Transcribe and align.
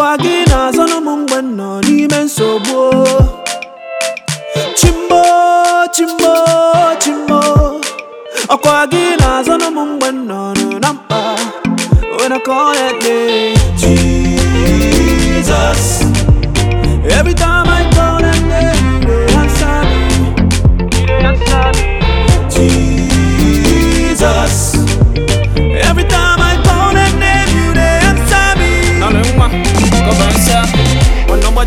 Gị 0.00 0.34
na-azọnụ 0.50 0.98
mgbe 1.16 1.38
nọ 1.58 1.70
n'ime 1.86 2.18
nsogbu. 2.24 2.78
Chimbo, 4.78 5.22
chimbo, 5.94 6.32
chimbo. 7.02 7.40
Ọkwa 8.54 8.76
gị 8.92 9.02
na-azọnụ 9.20 9.68
mgbe 9.88 10.08
nọ 10.28 10.40
na 10.82 10.90
mkpa. 10.92 11.20
When 12.18 12.32
I 12.32 12.38
call 12.46 12.72
that 12.74 12.94
name 13.04 13.56
Jesus. 13.80 15.82
Every 17.18 17.34
time 17.34 17.59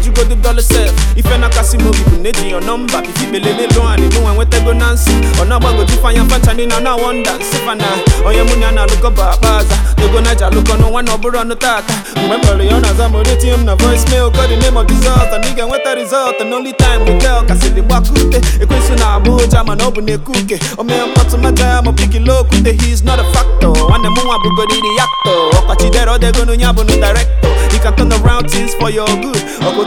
Ọ̀nà 0.03 0.11
gbajugodo 0.11 0.35
dọ́là 0.43 0.61
sef 0.61 0.91
Ife 1.15 1.37
na 1.37 1.49
kasị 1.49 1.77
m 1.77 1.87
obi 1.87 1.97
bụ 2.03 2.21
na-eji 2.23 2.49
your 2.51 2.61
number. 2.63 3.01
Bifi 3.01 3.25
belele 3.31 3.67
lụọ 3.67 3.87
anị 3.93 4.07
mụ 4.13 4.27
enwetago 4.31 4.73
na 4.73 4.93
nsị 4.93 5.11
Ọ̀nà 5.41 5.59
gbagoju 5.59 5.97
fanya 6.01 6.23
facha 6.29 6.53
ndị 6.53 6.65
na 6.67 6.79
na 6.79 6.95
wonda 6.95 7.31
Nsịfa 7.37 7.75
na 7.75 7.85
onye 8.25 8.43
mụ 8.43 8.55
na 8.59 8.65
ya 8.65 8.71
na-alụkọ 8.71 9.09
bụ 9.15 9.21
akpa 9.21 9.57
aza. 9.57 9.75
Ego 10.05 10.21
naija 10.21 10.47
alụkọ 10.47 10.73
n'ụwa 10.79 11.01
na 11.03 11.11
ọbụrụ 11.13 11.37
ọnụ 11.41 11.55
tata. 11.55 11.93
Mgbe 12.15 12.35
m 12.35 12.41
kpọrọ 12.41 12.63
ya 12.63 12.75
ọ 12.77 12.81
na-aza 12.81 13.05
m 13.09 13.15
ore 13.15 13.35
tinye 13.35 13.53
m 13.57 13.65
na 13.65 13.75
voicemail 13.75 14.31
Call 14.31 14.47
the 14.47 14.55
name 14.57 14.77
of 14.77 14.89
and 15.33 15.45
ị 15.45 15.53
ga-enweta 15.55 15.95
result 15.95 16.41
And 16.41 16.53
only 16.53 16.73
time 16.73 17.05
will 17.05 17.19
tell 17.19 17.43
kasịrị 17.47 17.81
gbakute 17.81 18.37
Ekwensu 18.61 18.95
na-abụ 18.99 19.31
ụja 19.37 19.63
mana 19.63 19.83
ọ 19.87 19.91
bụ 19.91 20.01
na-eku 20.01 20.31
uke 20.31 20.59
O 20.77 20.83
mee 20.83 21.01
mkpọtụ 21.07 21.37
meta 21.37 21.65
ya 21.65 21.81
ma 21.81 21.91
pikilo 21.93 22.39
okwute 22.41 22.71
He 22.81 22.91
is 22.91 23.03
not 23.03 23.19
a 23.19 23.23
factor. 23.33 23.71
Nwanne 23.89 24.07
m 24.09 24.15
nwa 24.25 24.37
bụgodi 24.43 24.75
the 24.81 25.01
actor. 25.01 25.59
Ọkọchidere 25.59 26.11
ọdego 26.11 26.45
n'onye 26.45 26.65
abụ 26.67 26.83
na 26.83 26.95
director. 26.95 27.49
He 27.71 27.79
can 27.79 27.95
turn 27.95 28.13
around 28.13 28.49
things 28.51 28.73
for 28.75 28.89
your 28.91 29.07
good 29.21 29.37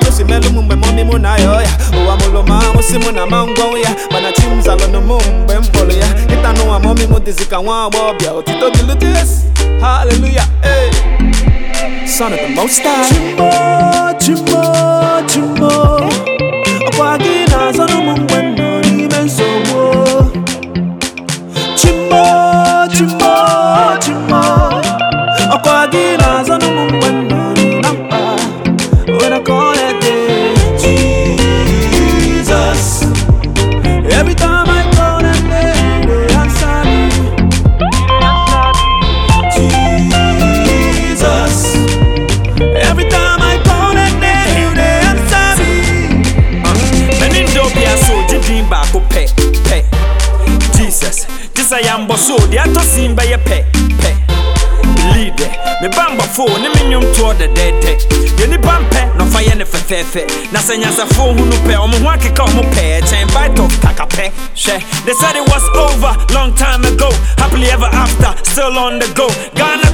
Okoto 0.07 0.17
si 0.17 0.25
melu 0.25 0.51
m 0.51 0.59
mgbe 0.63 0.75
mọmi 0.75 1.05
mụ 1.05 1.19
na 1.19 1.37
ya 1.37 1.51
ọya 1.51 1.69
Ụwa 1.99 2.17
mụlụ 2.17 2.43
ma 2.49 2.59
na 3.13 3.27
ma 3.27 3.45
ya 3.77 3.91
Mana 4.13 4.31
chi 4.33 4.43
m 4.47 4.61
zalụnụ 4.63 5.01
mụ 5.09 5.17
mgbe 5.19 5.55
m 5.55 5.65
ya. 6.01 6.07
Ịta 6.35 6.53
n'ụwa 6.53 6.79
mọmi 6.83 7.07
mụ 7.11 7.19
dịzi 7.27 7.45
ka 7.51 7.57
nwa 7.57 7.85
agbọghọbịa 7.87 8.31
Otito 8.39 8.71
gị 8.75 8.83
lutis 8.89 9.31
hey. 10.63 10.91
Son 12.07 12.33
of 12.33 12.39
the 12.39 12.49
most 12.55 12.83
high. 12.83 13.09
Chimbo, 13.11 13.51
chimbo. 14.21 14.86
Jesus 51.67 51.79
disa 51.79 51.89
yambɔ 51.89 52.17
so 52.17 52.37
deɛ 52.47 52.63
atɔ 52.63 52.81
sin 52.83 53.17
bɛyɛ 53.17 53.39
pɛ 53.45 53.65
pɛ 54.01 54.11
lead 55.13 55.41
me 55.83 55.89
bambɔfo 55.89 56.47
ne 56.63 56.69
me 56.69 56.81
nnwomtoɔ 56.87 57.35
dɛdɛɛdɛ 57.39 57.93
deɛ 58.37 58.49
nipa 58.51 58.79
mpɛ 58.81 59.17
na 59.17 59.25
ɔfa 59.25 59.41
yɛ 59.43 59.57
ne 59.57 59.65
fɛfɛɛfɛ 59.65 60.53
na 60.53 60.61
sɛ 60.61 60.77
nyansafoɔ 60.79 61.39
hu 61.39 61.45
no 61.47 61.57
pɛ 61.67 61.75
ɔmo 61.75 61.97
ho 62.03 62.09
akeka 62.09 62.45
ɔmo 62.45 62.63
pɛ 62.73 63.01
ɛkyɛn 63.01 63.27
bite 63.35 63.59
of 63.59 63.73
kakapɛ 63.81 64.31
hwɛ 64.55 65.05
they 65.07 65.15
said 65.15 65.35
it 65.37 65.49
was 65.49 65.65
over 65.75 66.15
long 66.35 66.55
time 66.55 66.85
ago 66.85 67.11
happily 67.39 67.67
ever 67.71 67.91
after 67.93 68.33
still 68.45 68.79
on 68.79 68.99
the 68.99 69.09
go. 69.15 69.27
Ghana 69.55 69.86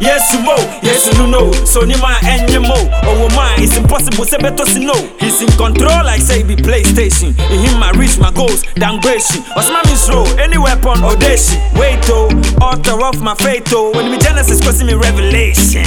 yes 0.00 0.34
mo 0.44 0.54
yes 0.82 1.12
no 1.18 1.26
no 1.26 1.52
so 1.64 1.80
ni 1.84 1.96
ma 2.00 2.14
enye 2.22 2.58
mo 2.60 2.74
owo 3.04 3.28
ma 3.34 3.54
it's 3.58 3.76
impossible. 3.76 4.24
Say 4.24 4.38
beto 4.38 4.64
si 4.66 4.84
no. 4.84 4.94
He's 5.18 5.40
in 5.42 5.48
control 5.58 6.04
like 6.04 6.20
say 6.22 6.42
be 6.42 6.54
PlayStation. 6.56 7.30
In 7.50 7.58
him 7.66 7.82
I 7.82 7.90
reach 7.92 8.18
my 8.18 8.30
goals. 8.30 8.62
Dangbeshi 8.76 9.42
osma 9.56 9.82
mi 9.86 9.94
slow 9.96 10.24
any 10.38 10.58
weapon 10.58 10.98
odeshi. 11.02 11.56
Wait 11.78 11.98
oh. 12.08 12.28
Author 12.62 13.02
of 13.04 13.20
my 13.22 13.34
fate 13.34 13.68
oh. 13.74 13.90
When 13.94 14.10
me 14.10 14.18
Genesis 14.18 14.60
cause 14.62 14.82
me 14.82 14.94
revelation. 14.94 15.84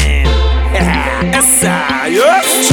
Esa, 0.74 2.08
yes. 2.10 2.72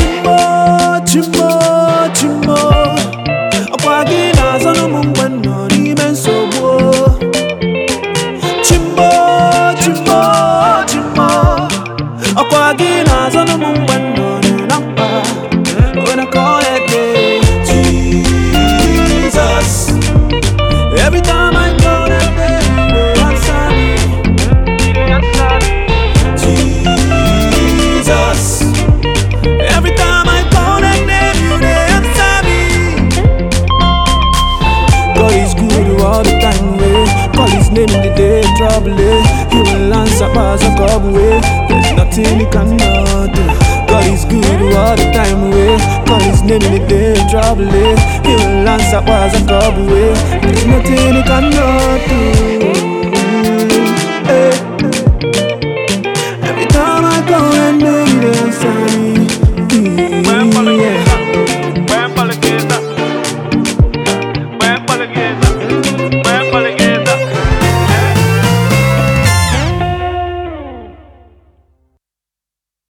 In 37.79 37.87
the 37.87 38.13
day 38.17 38.43
trouble, 38.57 38.91
eh. 38.91 39.23
He 39.53 39.59
will 39.63 39.95
answer 39.95 40.25
as 40.25 40.63
a 40.63 40.75
couple 40.75 41.13
way. 41.13 41.39
There's 41.69 41.93
nothing 41.95 42.41
he 42.41 42.47
cannot 42.51 43.31
do. 43.31 43.45
God 43.87 44.05
is 44.11 44.25
good 44.25 44.75
all 44.75 44.97
the 44.97 45.07
time, 45.15 45.53
way. 45.53 45.79
Call 46.05 46.19
his 46.19 46.43
name 46.43 46.63
in 46.63 46.73
the 46.75 46.89
day 46.89 47.15
trouble, 47.31 47.71
eh. 47.71 47.95
He 48.27 48.35
will 48.35 48.67
answer 48.67 48.99
as 49.07 49.41
a 49.41 49.47
couple 49.47 49.87
way. 49.87 50.11